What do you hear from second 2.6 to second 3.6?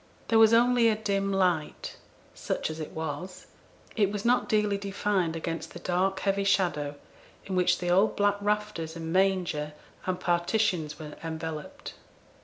as it was,